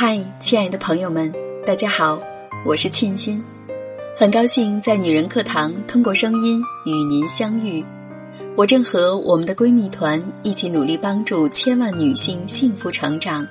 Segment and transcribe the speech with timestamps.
[0.00, 1.34] 嗨，亲爱的朋友们，
[1.66, 2.22] 大家好，
[2.64, 3.42] 我是沁心，
[4.16, 7.84] 很高兴在女人课堂通过声音与您相遇。
[8.56, 13.44] 我正和我们的闺蜜团一起努力帮助千万女性幸福成长。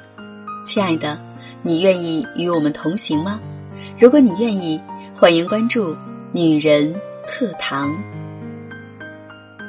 [0.65, 1.19] 亲爱的，
[1.63, 3.41] 你愿意与我们同行吗？
[3.99, 4.79] 如果你愿意，
[5.13, 5.93] 欢迎关注
[6.31, 6.95] 女人
[7.27, 7.93] 课堂。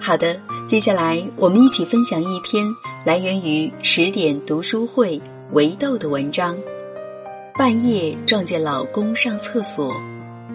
[0.01, 0.39] 好的，
[0.69, 2.65] 接下来我们一起分享一篇
[3.05, 5.21] 来源于十点读书会。
[5.53, 6.59] 维豆的文章，
[7.59, 9.93] 半夜撞见老公上厕所，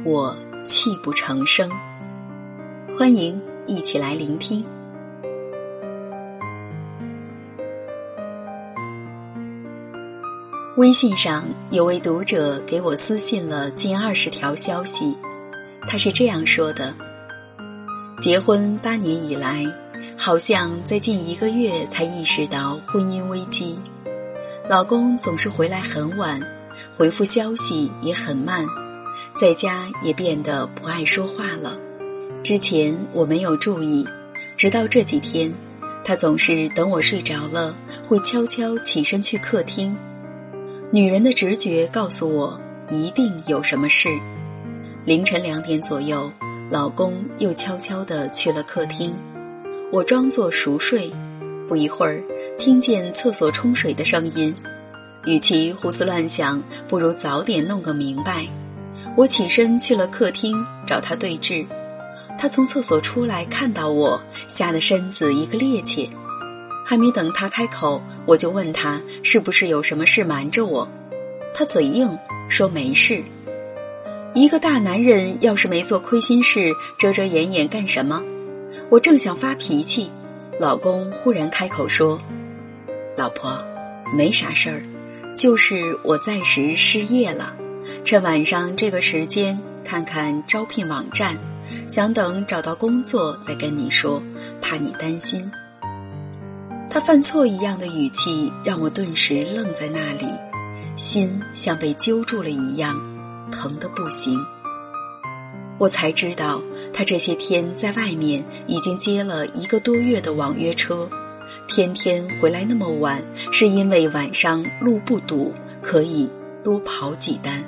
[0.05, 0.34] 我
[0.66, 1.70] 泣不成声。
[2.98, 4.66] 欢迎一起来聆听。
[10.77, 15.13] 微信上有位读者给我私信了近二十条消息，
[15.85, 16.95] 他是这样说的：
[18.17, 19.66] 结婚八年以来，
[20.17, 23.77] 好像在近一个月才意识到婚姻危机。
[24.70, 26.39] 老公总是回来很晚，
[26.95, 28.66] 回复消息也很慢，
[29.36, 31.75] 在家也变得不爱说话了。
[32.44, 34.08] 之前我没有注意，
[34.55, 35.52] 直到这几天，
[36.05, 37.75] 他总是等我睡着了，
[38.08, 39.97] 会悄悄起身去客厅。
[40.91, 44.09] 女人的直觉告诉我，一定有什么事。
[45.03, 46.31] 凌晨两点左右，
[46.69, 49.16] 老公又悄悄地去了客厅，
[49.91, 51.11] 我装作熟睡，
[51.67, 52.21] 不一会儿。
[52.59, 54.53] 听见厕所冲水的声音，
[55.25, 58.45] 与其胡思乱想，不如早点弄个明白。
[59.16, 61.65] 我起身去了客厅找他对峙，
[62.38, 66.09] 他从厕所出来看到我，吓得身子一个趔趄。
[66.85, 70.88] 还没等他开口，我就问他是不是有什么事瞒着我。
[71.53, 72.17] 他嘴硬
[72.49, 73.23] 说没事。
[74.33, 78.21] 一个大男人要是没做亏心事，遮遮掩掩干什么？
[78.89, 80.09] 我正想发脾气，
[80.59, 82.19] 老公忽然开口说。
[83.15, 83.63] 老婆，
[84.11, 84.83] 没啥事儿，
[85.36, 87.54] 就是我暂时失业了，
[88.05, 91.36] 趁晚上这个时间看看招聘网站，
[91.88, 94.22] 想等找到工作再跟你说，
[94.61, 95.49] 怕你担心。
[96.89, 100.27] 他犯错一样的语气让我顿时愣在那里，
[100.95, 102.95] 心像被揪住了一样，
[103.52, 104.39] 疼得不行。
[105.80, 106.61] 我才知道，
[106.93, 111.10] 他这些天在外面已经接了一个多月的网约车。
[111.76, 115.52] 天天回来那么晚，是因为晚上路不堵，
[115.82, 116.30] 可以
[116.64, 117.64] 多跑几单。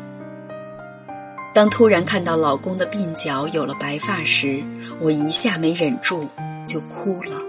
[1.56, 4.62] 当突然看到老公的鬓角有了白发时，
[5.00, 6.30] 我一下没忍住
[6.68, 7.42] 就哭了。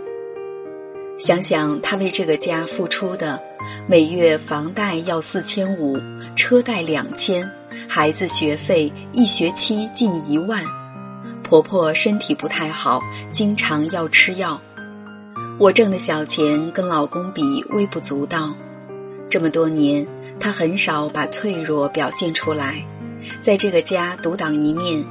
[1.18, 3.38] 想想他为这个家付出的，
[3.86, 5.98] 每月房贷要四千五，
[6.36, 7.46] 车贷两千，
[7.86, 10.64] 孩子学费一学期近一万，
[11.42, 14.58] 婆婆身体不太好，经常要吃药。
[15.58, 18.54] 我挣的小钱跟老公比微不足道，
[19.30, 20.06] 这么多年
[20.38, 22.84] 他很少把脆弱表现出来，
[23.40, 25.02] 在这个家独当一面。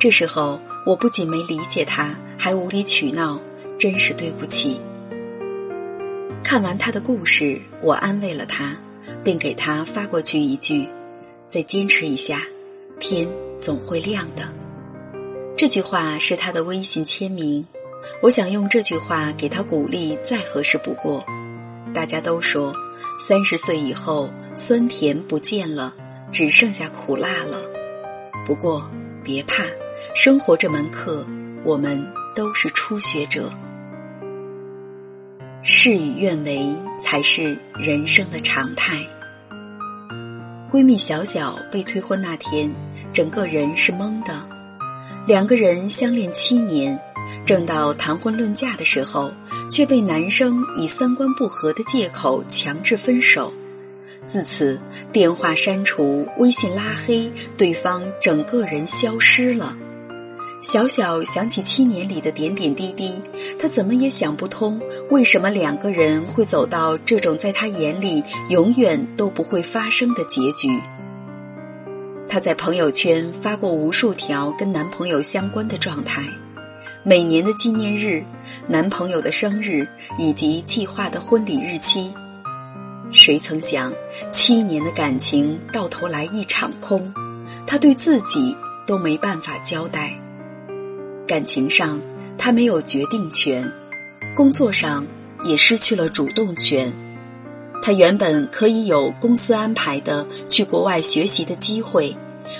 [0.00, 3.40] 这时候我不仅没理解他，还无理取闹，
[3.78, 4.80] 真是对不起。
[6.42, 8.76] 看完他的故事，我安慰了他，
[9.22, 10.84] 并给他发过去一句
[11.48, 12.42] ：“再坚持一下，
[12.98, 14.42] 天总会亮的。”
[15.56, 17.64] 这句话是他的微信签名。
[18.20, 21.24] 我想用这句话给他鼓励，再合适不过。
[21.94, 22.74] 大家都说，
[23.18, 25.94] 三十岁以后酸甜不见了，
[26.30, 27.58] 只剩下苦辣了。
[28.46, 28.88] 不过
[29.22, 29.64] 别怕，
[30.14, 31.26] 生活这门课，
[31.64, 33.52] 我们都是初学者。
[35.62, 39.06] 事与愿违才是人生的常态。
[40.70, 42.72] 闺蜜小小被退婚那天，
[43.12, 44.48] 整个人是懵的。
[45.26, 46.98] 两个人相恋七年。
[47.44, 49.32] 正到谈婚论嫁的时候，
[49.68, 53.52] 却被男生以三观不合的借口强制分手。
[54.28, 54.80] 自此，
[55.12, 59.76] 电话删除，微信拉黑，对方整个人消失了。
[60.60, 63.20] 小小想起七年里的点点滴滴，
[63.58, 64.80] 他怎么也想不通，
[65.10, 70.68] 为什么两个人会走到这种在他眼里永远都不会发生的结局。
[72.28, 76.22] 他在朋友圈发过无数条跟男朋友相关的状态。
[77.04, 78.24] 每年的纪念日、
[78.68, 79.88] 男朋友的生日
[80.18, 82.12] 以及计划的婚礼日期，
[83.10, 83.92] 谁曾想
[84.30, 87.12] 七年的感情到头来一场空，
[87.66, 88.56] 他对自己
[88.86, 90.16] 都没办法交代。
[91.26, 92.00] 感情上
[92.38, 93.68] 他没有决定权，
[94.36, 95.04] 工作上
[95.44, 96.92] 也失去了主动权。
[97.82, 102.16] 他原本可以有公司安排的去国外学习的机会，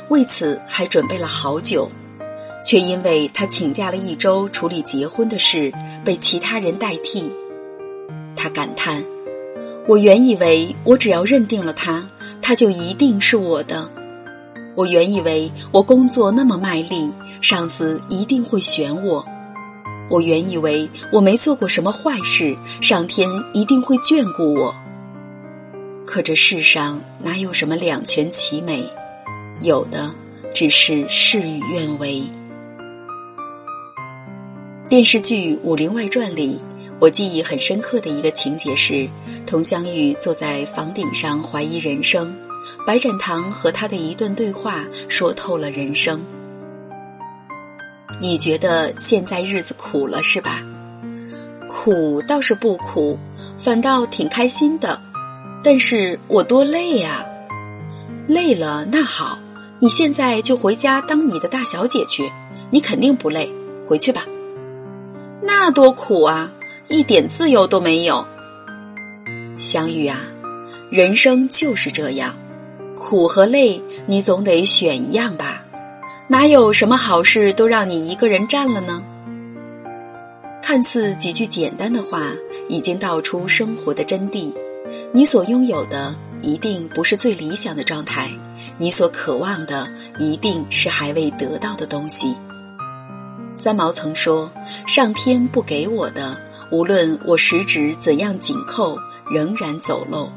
[0.09, 1.88] 为此还准备了好久。
[2.64, 5.73] 却因为他请假了一周处理结婚的事，
[6.05, 7.31] 被其他人代替。
[8.37, 9.05] 他感叹
[9.87, 12.06] ：“我原以为我只要认定了他，
[12.41, 13.91] 他就一定是我的。
[14.75, 19.25] 我原以为我工作那么卖力，上司一定会选我。
[20.09, 24.75] 我原以为我没做过什么坏事，上天一定会眷顾我。
[26.06, 28.85] 可这世上哪有什么两全其美？
[29.61, 30.11] 有的
[30.55, 32.25] 只是事与愿违。
[34.93, 36.61] 电视剧《武林外传》里，
[37.00, 39.09] 我记忆很深刻的一个情节是，
[39.47, 42.37] 佟湘玉坐在房顶上怀疑人生，
[42.87, 46.21] 白展堂和他的一段对话说透了人生。
[48.21, 50.62] 你觉得现在日子苦了是吧？
[51.71, 53.19] 苦倒是不苦，
[53.59, 55.00] 反倒挺开心的。
[55.65, 57.25] 但是我多累呀！
[58.29, 59.38] 累了那好，
[59.81, 62.31] 你现在就回家当你的大小姐去，
[62.71, 63.50] 你肯定不累。
[63.87, 64.27] 回去吧。
[65.44, 66.53] 那多苦啊，
[66.89, 68.25] 一点自由都没有。
[69.59, 70.21] 相遇啊，
[70.91, 72.35] 人生就是这样，
[72.97, 75.62] 苦和累，你总得选一样吧？
[76.29, 79.03] 哪有什么好事都让你一个人占了呢？
[80.62, 82.33] 看似几句简单的话，
[82.69, 84.53] 已经道出生活的真谛。
[85.12, 88.31] 你所拥有的一定不是最理想的状态，
[88.79, 89.88] 你所渴望的
[90.19, 92.35] 一定是还未得到的东西。
[93.54, 94.50] 三毛曾说
[94.87, 96.37] ：“上天不给我的，
[96.70, 98.99] 无论我十指怎样紧扣，
[99.31, 100.28] 仍然走漏；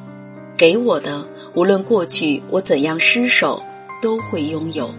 [0.57, 3.63] 给我的，无论过去我怎样失手，
[4.01, 4.93] 都会拥有。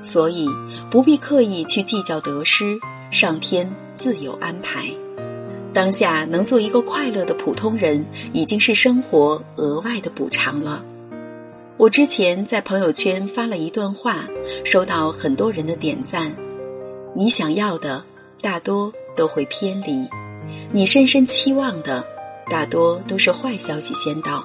[0.00, 0.46] 所以
[0.90, 2.78] 不必刻意去计较得失，
[3.10, 4.88] 上天自有安排。
[5.72, 10.84] 当下能做一个快乐的普通人，已经是生活额外的补偿了。”
[11.78, 14.26] 我之前在朋友圈发了一段话，
[14.64, 16.34] 收到很多人的点赞。
[17.14, 18.04] 你想要的
[18.40, 20.08] 大多都会偏离，
[20.72, 22.04] 你深深期望的
[22.48, 24.44] 大多都是坏消息先到，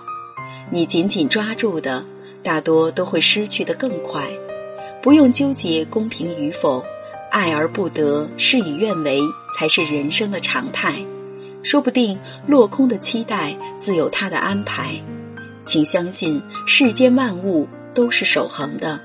[0.71, 2.03] 你紧紧抓住的
[2.41, 4.27] 大多都会失去的更快。
[5.01, 6.83] 不用纠结公平与否，
[7.29, 9.19] 爱而不得，事与愿违
[9.53, 10.95] 才是人生的常态。
[11.61, 12.17] 说不定
[12.47, 14.95] 落空的期待自有他的安排，
[15.65, 18.99] 请相信世间万物都是守恒的，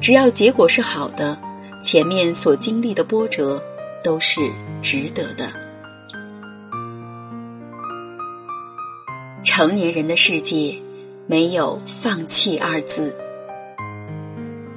[0.00, 1.36] 只要结果是好的。
[1.82, 3.62] 前面所经历的波折，
[4.04, 4.40] 都是
[4.82, 5.50] 值得的。
[9.42, 10.76] 成年人的世界，
[11.26, 13.16] 没有放弃二字。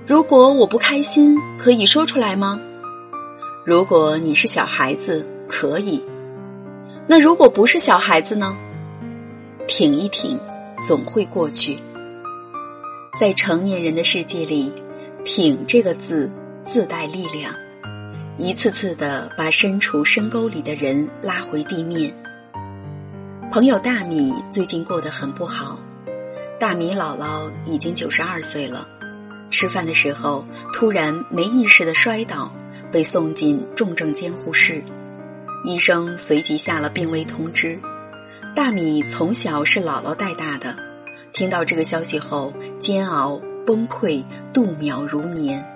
[0.07, 2.59] 如果我不开心，可以说出来吗？
[3.65, 6.03] 如果你是小孩子，可以。
[7.05, 8.55] 那如果不是小孩子呢？
[9.67, 10.39] 挺一挺，
[10.81, 11.77] 总会过去。
[13.19, 14.71] 在成年人的世界里
[15.23, 16.31] ，“挺”这个字。
[16.65, 17.53] 自带力量，
[18.37, 22.15] 一次次的把身处深沟里的人拉回地面。
[23.51, 25.77] 朋友大米最近过得很不好，
[26.61, 28.87] 大米姥姥已经九十二岁了，
[29.51, 32.49] 吃饭的时候突然没意识的摔倒，
[32.93, 34.81] 被送进重症监护室，
[35.65, 37.77] 医生随即下了病危通知。
[38.55, 40.77] 大米从小是姥姥带大的，
[41.33, 44.23] 听到这个消息后，煎熬、崩溃、
[44.53, 45.72] 度秒如年。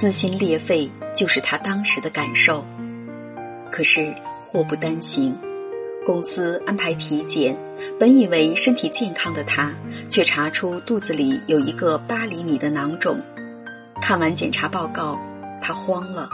[0.00, 2.64] 撕心裂肺就是他当时的感受。
[3.70, 5.36] 可是祸不单行，
[6.06, 7.54] 公司安排体检，
[7.98, 9.74] 本以为身体健康的他，
[10.08, 13.20] 却查出肚子里有一个八厘米的囊肿。
[14.00, 15.20] 看完检查报告，
[15.60, 16.30] 他慌了，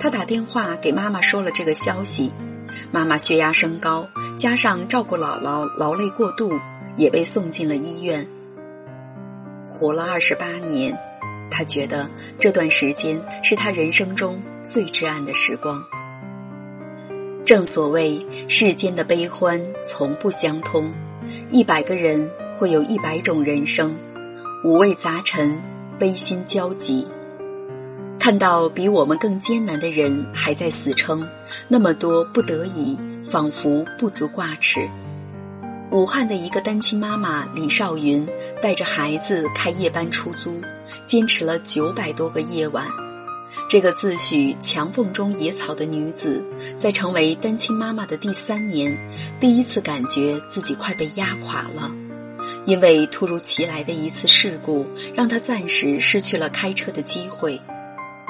[0.00, 2.32] 他打电话给妈妈说了这个消息。
[2.90, 6.58] 妈妈血压升高，加上照顾姥姥劳累过度，
[6.96, 8.26] 也被送进了医院。
[9.64, 10.98] 活了二十八年。
[11.56, 15.80] 他觉得这段时间是他人生中最至暗的时光。
[17.44, 20.92] 正所谓世间的悲欢从不相通，
[21.50, 23.94] 一百个人会有一百种人生，
[24.64, 25.62] 五味杂陈，
[25.96, 27.06] 悲心交集。
[28.18, 31.24] 看到比我们更艰难的人还在死撑，
[31.68, 32.98] 那么多不得已，
[33.30, 34.88] 仿佛不足挂齿。
[35.92, 38.26] 武汉的一个单亲妈妈李少云
[38.60, 40.60] 带着孩子开夜班出租。
[41.06, 42.86] 坚持了九百多个夜晚，
[43.68, 46.44] 这个自诩墙缝中野草的女子，
[46.78, 48.96] 在成为单亲妈妈的第三年，
[49.38, 51.90] 第一次感觉自己快被压垮了。
[52.66, 57.60] 因为突如其来的一次事故，让她暂时失去了开车的机会。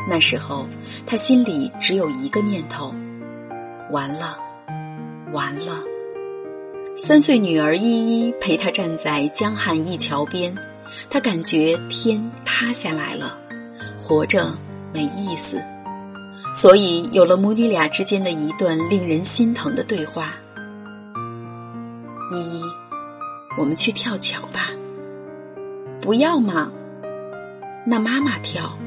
[0.08, 0.66] 那时候，
[1.06, 2.92] 她心里只有一个念头：
[3.92, 4.36] 完了，
[5.32, 5.80] 完了。
[6.96, 10.54] 三岁女儿依依陪她站在江汉一桥边。
[11.10, 13.38] 他感觉天塌下来了，
[13.98, 14.56] 活着
[14.92, 15.62] 没意思，
[16.54, 20.34] 所以有了母女俩之间的一段令人心疼的对话
[22.32, 22.62] ：“依依，
[23.58, 24.70] 我们去跳桥吧。”
[26.00, 26.70] 不要嘛。
[27.86, 28.78] 那妈妈跳，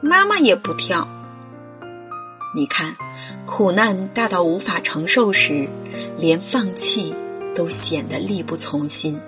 [0.00, 1.06] 妈妈也不跳。
[2.54, 2.94] 你看，
[3.46, 5.68] 苦难大到无法承受时，
[6.18, 7.14] 连放弃
[7.54, 9.20] 都显得力不从心。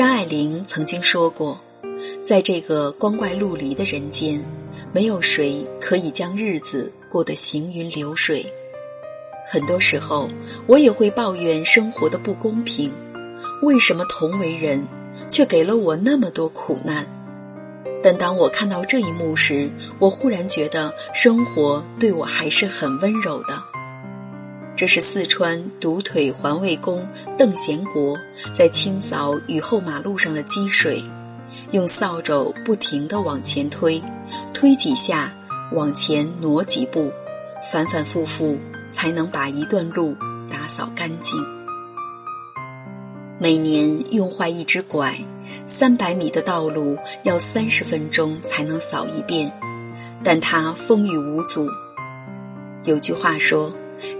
[0.00, 1.60] 张爱玲曾经说过，
[2.24, 4.42] 在这个光怪陆离的人间，
[4.94, 8.50] 没有谁可以将日子过得行云流水。
[9.52, 10.30] 很多时候，
[10.66, 12.90] 我也会抱怨生活的不公平，
[13.60, 14.82] 为什么同为人，
[15.28, 17.06] 却给了我那么多苦难？
[18.02, 23.62] 但当我看到这一幕时，我忽然觉得生活对我还是很温柔的。
[24.80, 27.06] 这是四川独腿环卫工
[27.36, 28.16] 邓贤国
[28.54, 31.04] 在清扫雨后马路上的积水，
[31.72, 34.02] 用扫帚不停地往前推，
[34.54, 35.34] 推几下，
[35.72, 37.12] 往前挪几步，
[37.70, 38.58] 反反复复
[38.90, 40.16] 才能把一段路
[40.50, 41.36] 打扫干净。
[43.38, 45.14] 每年用坏一只拐。
[45.66, 49.52] 三百米的道路要三十分钟才能扫一遍，
[50.24, 51.68] 但他风雨无阻。
[52.84, 53.70] 有句话说：“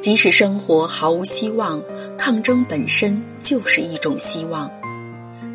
[0.00, 1.82] 即使生活毫无希望，
[2.16, 4.70] 抗争本身就是一种希望。”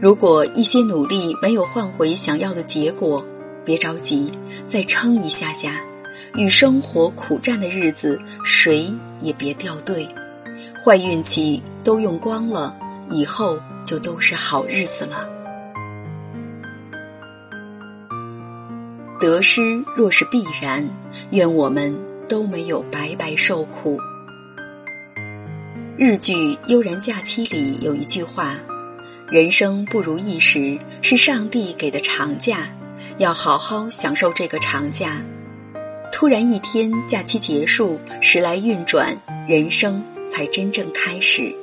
[0.01, 3.25] 如果一些努力没有换回想要的结果，
[3.63, 4.32] 别着急，
[4.67, 5.82] 再撑一下下。
[6.36, 8.91] 与生活苦战的日子，谁
[9.22, 10.08] 也别掉队。
[10.84, 12.75] 坏运气都用光了，
[13.10, 15.29] 以后就都是好日子了。
[19.17, 20.88] 得失若是必然，
[21.32, 23.98] 愿我们都没有白白受苦。
[25.97, 26.33] 日剧
[26.67, 28.57] 《悠然假期》里有一句话
[29.31, 32.67] ：“人生不如意时，是上帝给的长假，
[33.17, 35.21] 要好好享受这个长假。
[36.11, 41.55] 突然一天假期结束，时来运转，人生才真正开始。”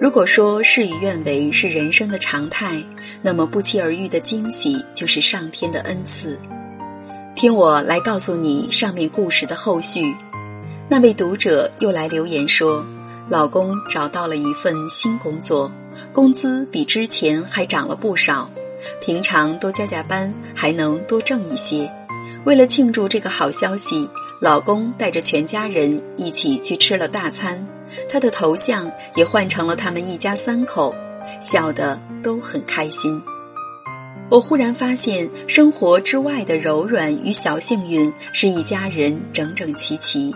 [0.00, 2.82] 如果说事与愿违是人生的常态，
[3.20, 6.40] 那么不期而遇的惊喜就是上天的恩赐。
[7.34, 10.16] 听我来告诉你上面故事的后续。
[10.90, 12.82] 那位读者又来留言说，
[13.28, 15.70] 老公找到了一份新工作，
[16.14, 18.50] 工资比之前还涨了不少，
[18.98, 21.90] 平常多加加班还能多挣一些。
[22.44, 24.08] 为了庆祝这个好消息，
[24.40, 27.66] 老公带着全家人一起去吃了大餐。
[28.10, 30.94] 他的头像也换成了他们一家三口，
[31.38, 33.22] 笑得都很开心。
[34.30, 40.34] 我忽然发现，生活之外的柔软与小幸运是一家人整整齐齐。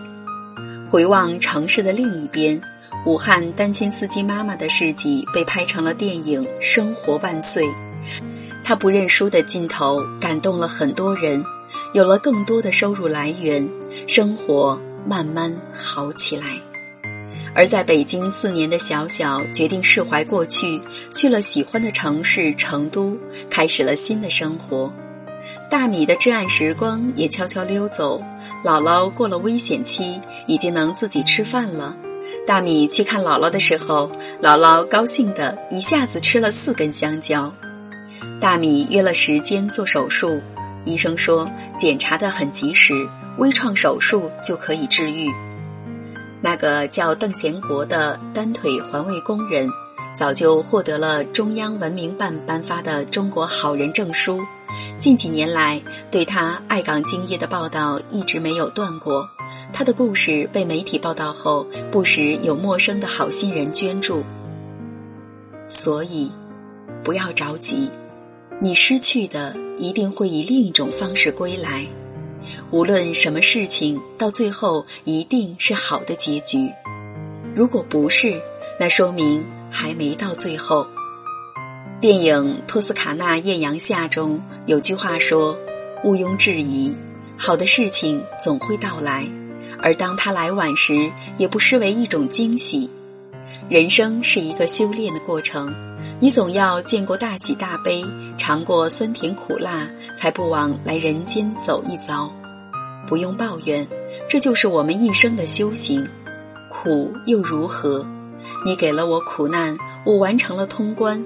[0.93, 2.61] 回望城市的另一边，
[3.07, 7.65] 武汉单亲司机妈妈的事迹被拍成了电影《生活万岁》，
[8.63, 11.43] 他不认输的劲头感动了很多人，
[11.95, 13.67] 有了更多的收入来源，
[14.07, 16.61] 生活慢慢好起来。
[17.55, 20.79] 而在北京四年的小小决定释怀过去，
[21.11, 23.17] 去了喜欢的城市成都，
[23.49, 24.93] 开始了新的生活。
[25.73, 28.21] 大米的至暗时光也悄悄溜走，
[28.63, 31.97] 姥姥过了危险期，已经能自己吃饭了。
[32.45, 37.51] 大米去看姥姥的时候，姥姥高兴的一下子吃了四根香蕉。
[38.39, 40.39] 大米约了时间做手术，
[40.85, 42.93] 医生说检查的很及时，
[43.39, 45.27] 微创手术就可以治愈。
[46.39, 49.67] 那个叫邓贤国的单腿环卫工人，
[50.15, 54.39] 早就获得了中央文明办颁发的中国好人证书。
[55.03, 59.29] 近几年来，对他爱岗敬业的报道一直没有断过。
[59.73, 64.23] 他的故事被媒体报道后，不时有陌生的好心人捐助。
[65.67, 66.31] 所以，
[67.03, 67.89] 不要着急，
[68.61, 71.85] 你失去的一定会以另一种方式归来。
[72.71, 76.71] 无论什么事情，到最后一定是好的结局。
[77.53, 78.41] 如果不是，
[78.79, 80.87] 那说明还没到最后。
[82.03, 85.57] 电影《托斯卡纳艳阳下》中有句话说
[86.03, 86.93] ：“毋庸置疑，
[87.37, 89.25] 好的事情总会到来，
[89.79, 92.89] 而当它来晚时，也不失为一种惊喜。”
[93.71, 95.73] 人生是一个修炼的过程，
[96.19, 98.03] 你总要见过大喜大悲，
[98.37, 102.29] 尝过酸甜苦辣，才不枉来人间走一遭。
[103.07, 103.87] 不用抱怨，
[104.27, 106.05] 这就是我们一生的修行。
[106.69, 108.05] 苦又如何？
[108.65, 111.23] 你给了我苦难，我完成了通关，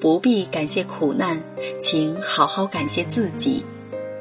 [0.00, 1.42] 不必感谢苦难，
[1.80, 3.64] 请好好感谢自己。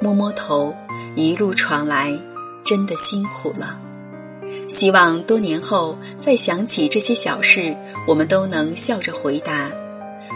[0.01, 0.75] 摸摸头，
[1.15, 2.17] 一路闯来，
[2.63, 3.79] 真的辛苦了。
[4.67, 7.75] 希望多年后再想起这些小事，
[8.07, 9.71] 我们都能笑着回答：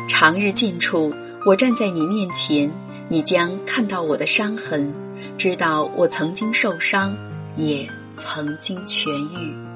[0.08, 1.14] 长日近处，
[1.46, 2.72] 我站在你面前，
[3.10, 4.94] 你将看到我的伤痕。
[5.38, 7.16] 知道我曾经受伤，
[7.56, 9.71] 也曾经痊愈。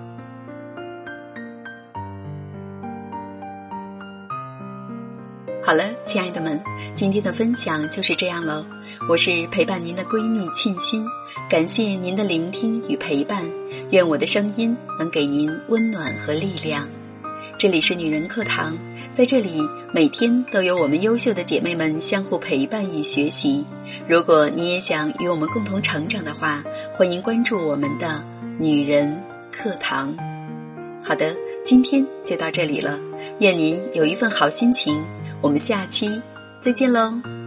[5.76, 6.58] 好了，亲爱的们，
[6.96, 8.66] 今天的分享就是这样了。
[9.10, 11.06] 我是陪伴您的闺蜜沁心，
[11.50, 13.44] 感谢您的聆听与陪伴，
[13.92, 16.88] 愿我的声音能给您温暖和力量。
[17.60, 18.78] 这里是女人课堂，
[19.12, 23.66] 在这里每天都有我们优秀的姐妹们相互陪伴与学习。
[24.08, 26.64] 如果你也想与我们共同成长的话，
[26.94, 28.24] 欢迎关注我们的
[28.58, 30.16] 女人课堂。
[31.04, 32.98] 好的，今天就到这里了，
[33.40, 35.04] 愿您有一份好心情。
[35.46, 36.20] 我们下期
[36.60, 37.45] 再见喽。